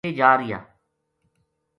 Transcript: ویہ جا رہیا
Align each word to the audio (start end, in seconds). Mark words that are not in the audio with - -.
ویہ 0.03 0.15
جا 0.19 0.29
رہیا 0.39 0.59